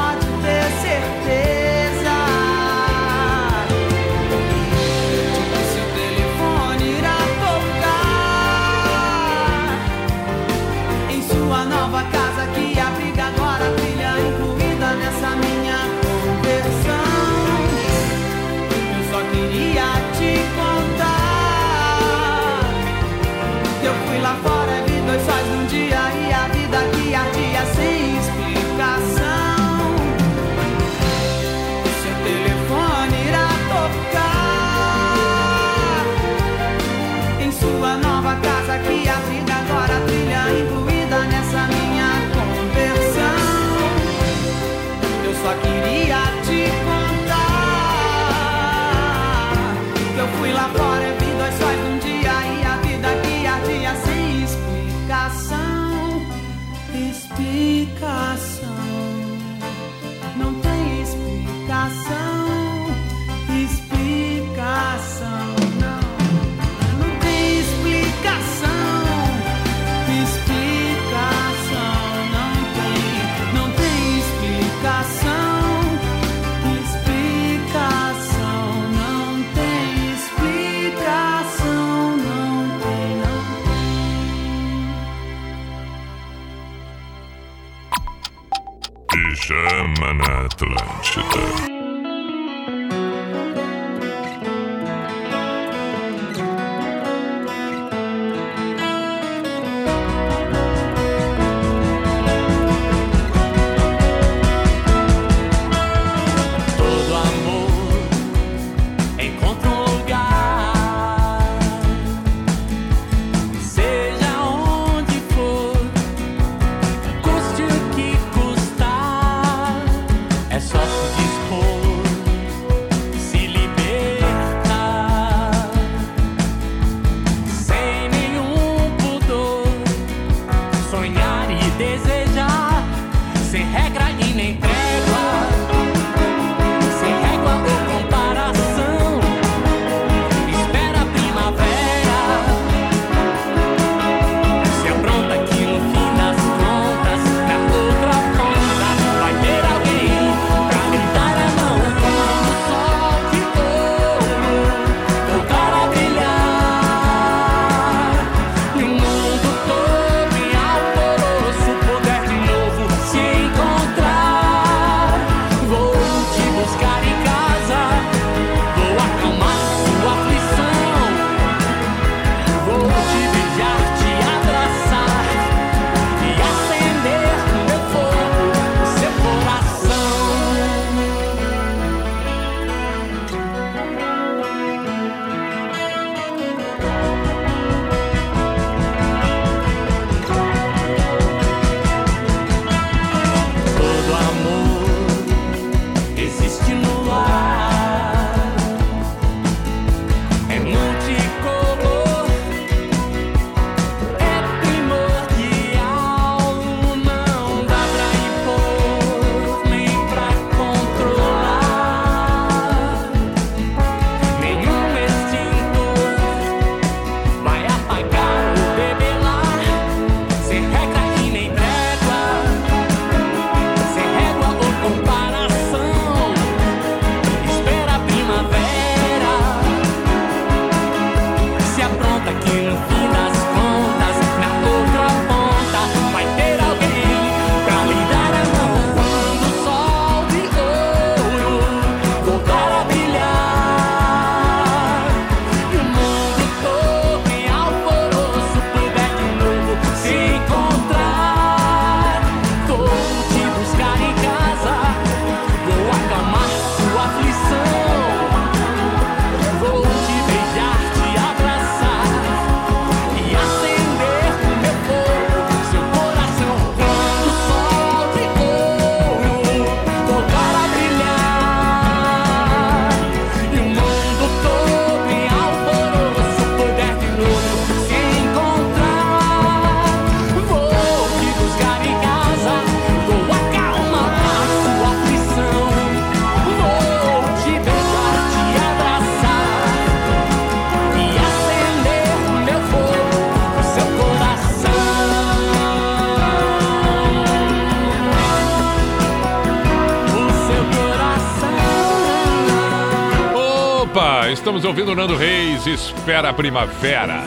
[304.65, 307.23] Estamos ouvindo Nando Reis, Espera a Primavera.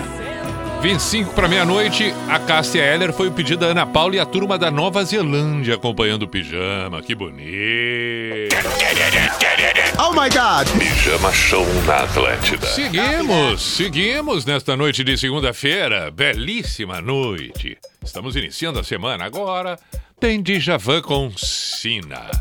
[0.81, 4.57] 25 para meia-noite, a Cássia Heller foi o pedido da Ana Paula e a turma
[4.57, 6.99] da Nova Zelândia acompanhando o pijama.
[7.03, 8.55] Que bonito!
[9.99, 10.67] Oh my God!
[10.79, 12.65] Pijama Show na Atlântida.
[12.65, 16.09] Seguimos, seguimos nesta noite de segunda-feira.
[16.09, 17.77] Belíssima noite.
[18.03, 19.77] Estamos iniciando a semana agora.
[20.19, 22.31] Tem Djavan com Sina.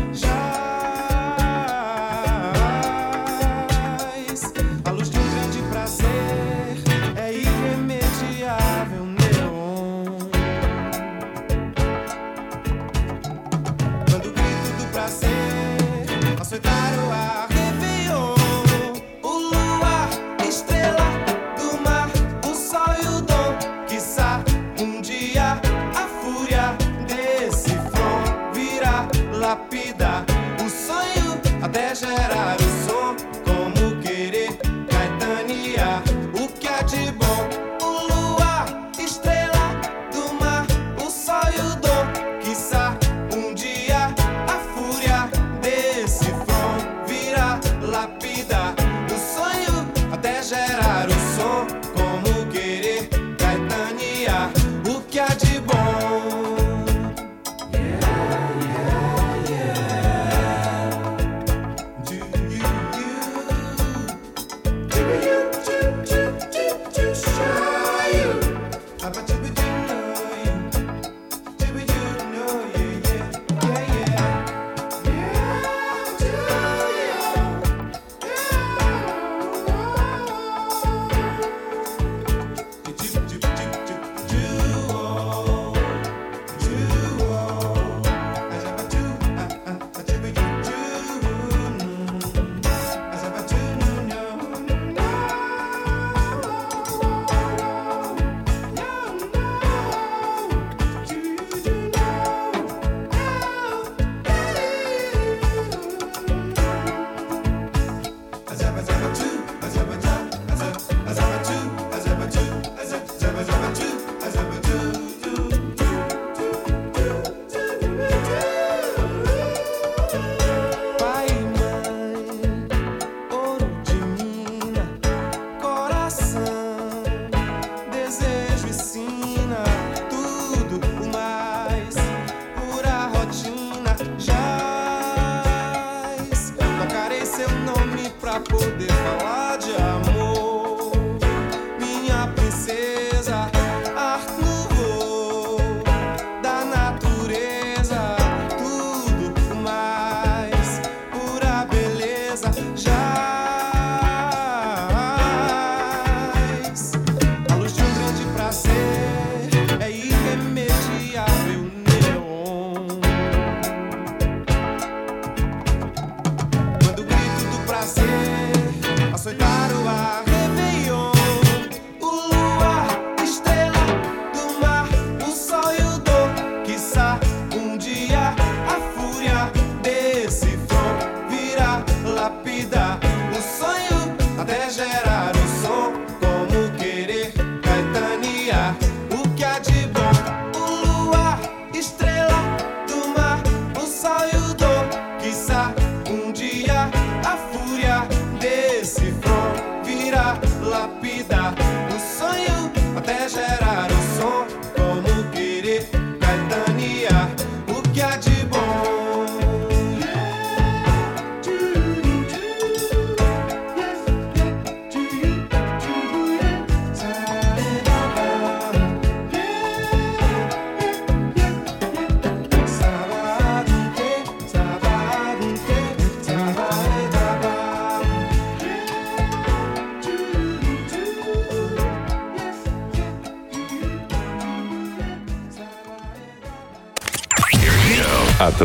[0.00, 0.39] Shine.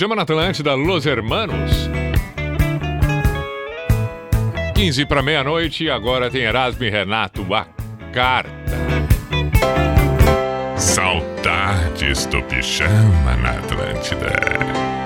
[0.00, 1.90] Pijama na Atlântida, Los Hermanos.
[4.74, 7.66] 15 para meia-noite agora tem Erasmo e Renato, a
[8.10, 8.50] carta.
[10.78, 14.99] Saudades do pijama na Atlântida.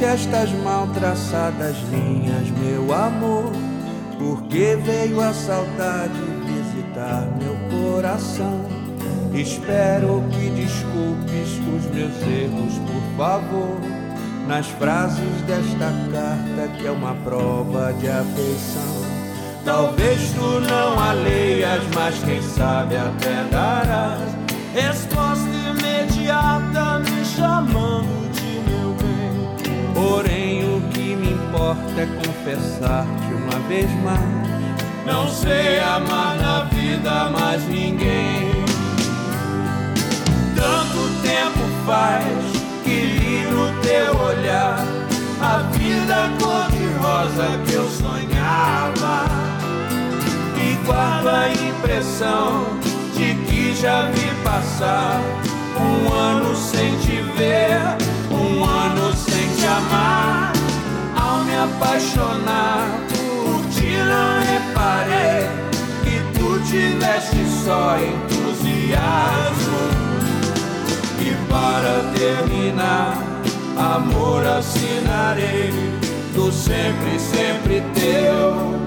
[0.00, 3.50] Estas mal traçadas linhas, meu amor,
[4.18, 6.12] porque veio a saudade
[6.44, 8.60] visitar meu coração.
[9.32, 13.80] Espero que desculpes os meus erros, por favor,
[14.46, 19.06] nas frases desta carta que é uma prova de afeição.
[19.64, 24.36] Talvez tu não a leias, mas quem sabe até darás
[31.56, 34.46] importa é confessar-te uma vez mais.
[35.06, 38.50] Não sei amar na vida mais ninguém.
[40.54, 42.24] Tanto tempo faz
[42.84, 44.84] que li no teu olhar
[45.40, 49.24] a vida cor-de-rosa que eu sonhava.
[50.56, 52.66] E guardo a impressão
[53.14, 55.20] de que já vi passar
[55.80, 57.80] um ano sem te ver,
[58.30, 60.65] um ano sem te amar.
[61.56, 65.48] Me apaixonar por ti, não reparei
[66.04, 68.98] que tu tiveste só entusiasmo.
[71.18, 73.16] E para terminar,
[73.74, 75.72] amor assinarei
[76.34, 78.85] do sempre, sempre teu.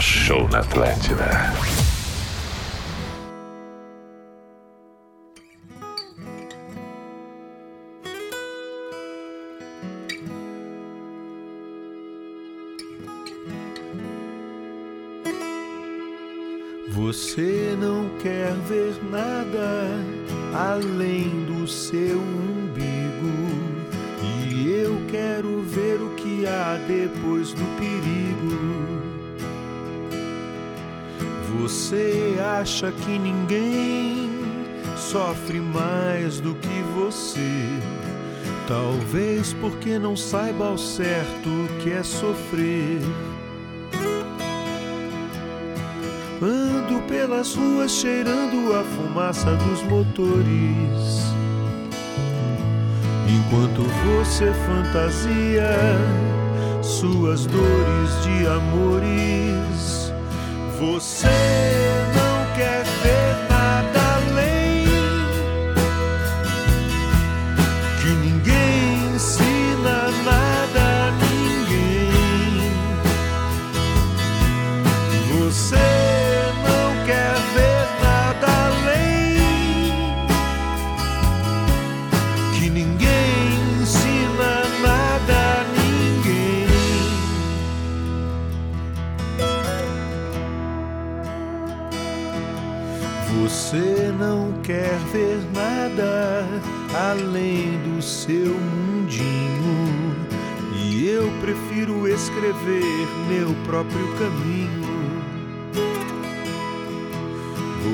[0.00, 1.65] Show na Atlântida.
[39.68, 43.00] porque não saiba ao certo o que é sofrer.
[46.40, 51.26] Ando pelas ruas cheirando a fumaça dos motores.
[53.28, 55.76] Enquanto você fantasia
[56.80, 60.12] suas dores de amores,
[60.78, 62.15] você
[94.86, 96.46] quer ver nada
[97.10, 100.14] além do seu mundinho.
[100.76, 104.86] E eu prefiro escrever meu próprio caminho.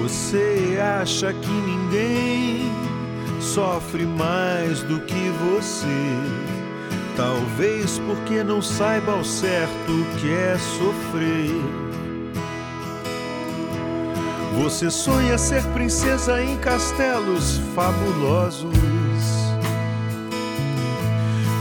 [0.02, 2.70] Você acha que ninguém
[3.40, 5.86] sofre mais do que você?
[7.16, 12.01] Talvez porque não saiba ao certo o que é sofrer.
[14.54, 18.72] Você sonha ser princesa em castelos fabulosos.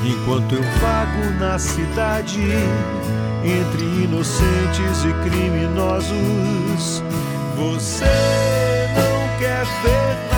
[0.06, 2.42] Enquanto eu vago na cidade
[3.44, 7.04] entre inocentes e criminosos,
[7.56, 8.06] você
[8.96, 10.31] não quer ver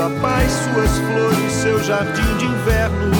[0.00, 3.12] sua paz, suas flores, seu jardim de inverno.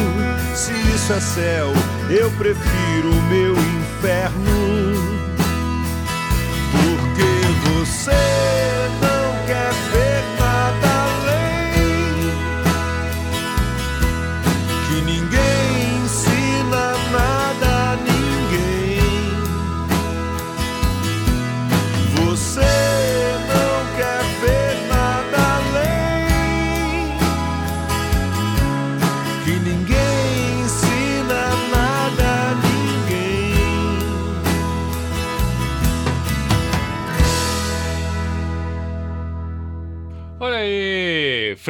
[0.55, 1.73] Se isso é céu,
[2.09, 4.80] eu prefiro o meu inferno.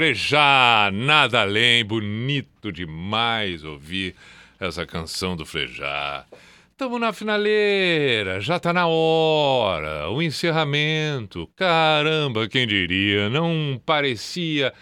[0.00, 4.14] Frejá, nada além, bonito demais ouvir
[4.58, 6.24] essa canção do Frejá.
[6.74, 11.46] Tamo na finaleira, já tá na hora, o encerramento.
[11.54, 14.72] Caramba, quem diria, não parecia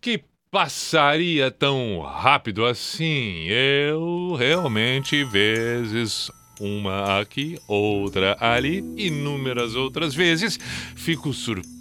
[0.00, 0.20] que
[0.50, 3.46] passaria tão rápido assim.
[3.46, 6.28] Eu realmente, vezes,
[6.58, 10.58] uma aqui, outra ali, inúmeras outras vezes,
[10.96, 11.75] fico surpreso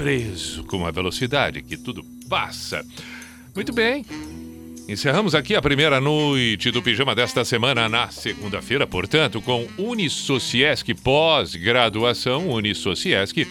[0.00, 2.82] preso com a velocidade que tudo passa.
[3.54, 4.02] Muito bem.
[4.88, 12.48] Encerramos aqui a primeira noite do pijama desta semana na segunda-feira, portanto, com Unisociesc pós-graduação
[12.48, 13.46] Unisociesc.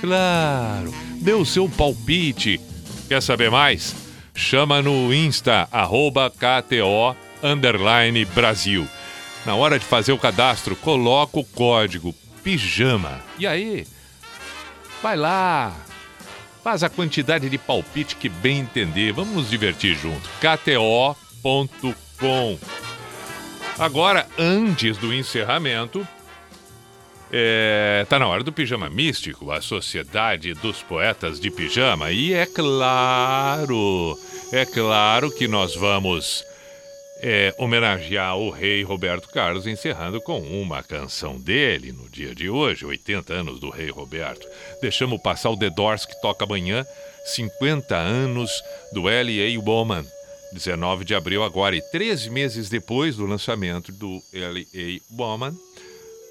[0.00, 2.58] Claro, dê o seu palpite.
[3.06, 3.94] Quer saber mais?
[4.34, 8.88] Chama no Insta, arroba KTO underline Brasil.
[9.44, 13.20] Na hora de fazer o cadastro, coloca o código PIJAMA.
[13.38, 13.86] E aí?
[15.02, 15.76] Vai lá,
[16.62, 19.12] faz a quantidade de palpite que bem entender.
[19.12, 20.28] Vamos nos divertir junto.
[20.40, 21.68] KTO.com.
[23.78, 26.06] Agora, antes do encerramento,
[27.32, 32.12] é, tá na hora do Pijama Místico, a Sociedade dos Poetas de Pijama.
[32.12, 34.18] E é claro,
[34.52, 36.44] é claro que nós vamos
[37.20, 42.86] é, homenagear o rei Roberto Carlos, encerrando com uma canção dele no dia de hoje,
[42.86, 44.46] 80 anos do rei Roberto.
[44.80, 46.86] Deixamos passar o The Doors, que toca amanhã,
[47.24, 48.50] 50 anos
[48.92, 49.60] do L.A.
[49.60, 50.04] Woman.
[50.54, 55.00] 19 de abril agora, e três meses depois do lançamento do L.A.
[55.14, 55.54] Woman,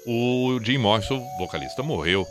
[0.06, 2.26] o Jim Morrison, vocalista, morreu.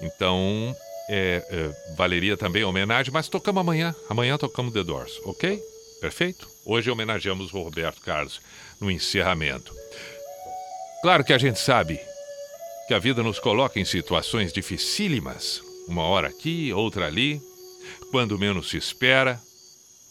[0.00, 0.74] Então,
[1.08, 3.94] é, é, valeria também a homenagem, mas tocamos amanhã.
[4.08, 5.60] Amanhã tocamos The Doors, ok?
[6.00, 6.48] Perfeito?
[6.64, 8.40] Hoje homenageamos o Roberto Carlos
[8.80, 9.74] no encerramento.
[11.02, 12.00] Claro que a gente sabe
[12.86, 17.40] que a vida nos coloca em situações dificílimas, uma hora aqui, outra ali,
[18.10, 19.40] quando menos se espera.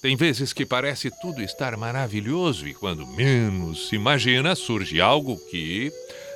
[0.05, 5.91] Tem vezes que parece tudo estar maravilhoso e quando menos se imagina surge algo que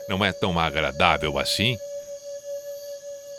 [0.10, 1.78] não é tão agradável assim.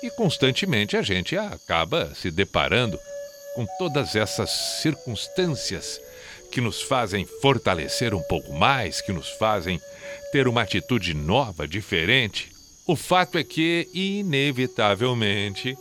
[0.04, 2.96] E constantemente a gente acaba se deparando
[3.56, 4.50] com todas essas
[4.80, 6.00] circunstâncias
[6.52, 9.80] que nos fazem fortalecer um pouco mais, que nos fazem
[10.30, 12.52] ter uma atitude nova, diferente.
[12.86, 15.76] O fato é que, inevitavelmente,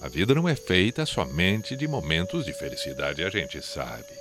[0.00, 4.12] a vida não é feita somente de momentos de felicidade, a gente sabe.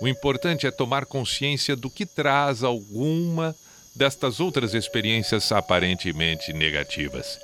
[0.00, 3.54] O importante é tomar consciência do que traz alguma
[3.94, 7.38] destas outras experiências aparentemente negativas.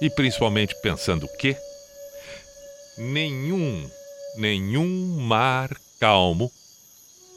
[0.00, 1.56] E principalmente pensando que
[2.98, 3.88] nenhum,
[4.36, 6.50] nenhum mar calmo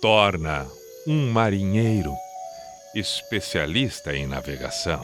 [0.01, 0.67] torna
[1.05, 2.11] um marinheiro
[2.95, 5.03] especialista em navegação.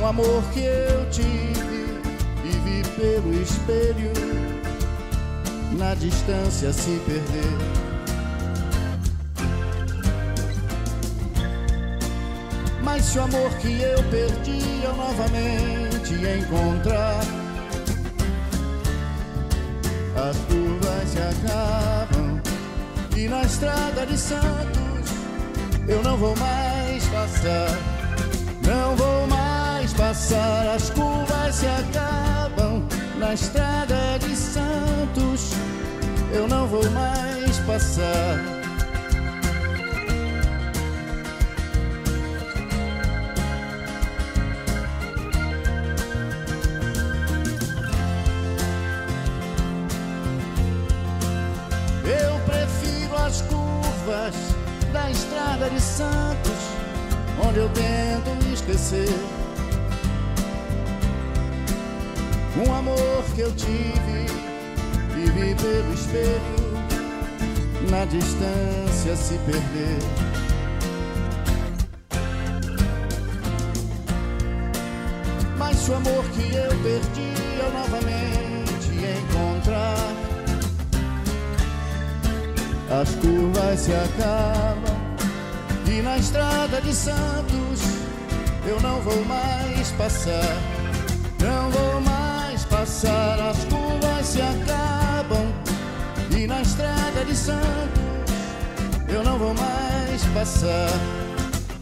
[0.00, 2.00] um amor que eu tive
[2.44, 4.12] e vi pelo espelho.
[5.78, 7.86] Na distância se perder.
[12.82, 17.20] Mas se o amor que eu perdi eu novamente encontrar,
[20.16, 22.40] as curvas se acabam
[23.16, 25.10] e na estrada de Santos
[25.88, 27.76] eu não vou mais passar,
[28.64, 29.55] não vou mais
[29.96, 32.82] passar, as curvas se acabam
[33.18, 35.56] na estrada de Santos
[36.36, 38.36] eu não vou mais passar.
[52.04, 54.34] Eu prefiro as curvas
[54.92, 56.52] da estrada de Santos,
[57.46, 59.08] onde eu tento esquecer
[63.36, 64.24] que eu tive
[65.14, 66.40] e vi pelo espelho
[67.90, 69.98] na distância se perder.
[75.58, 78.88] Mas o amor que eu perdi eu novamente
[79.20, 80.14] encontrar
[83.02, 84.96] as curvas se acabam
[85.86, 87.82] e na estrada de Santos
[88.66, 90.56] eu não vou mais passar,
[91.38, 91.85] não vou
[92.96, 95.52] passar as curvas se acabam.
[96.34, 97.60] E na estrada de Santos
[99.06, 100.88] eu não vou mais passar.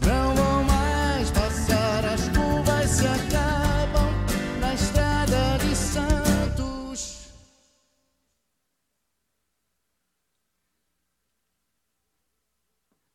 [0.05, 4.11] Não vou mais passar, as curvas se acabam.
[4.59, 7.29] Na estrada de Santos.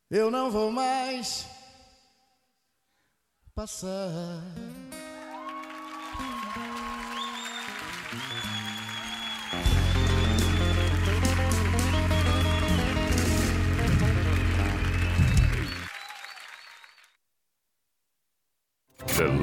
[0.09, 1.45] Eu não vou mais
[3.53, 4.41] passar.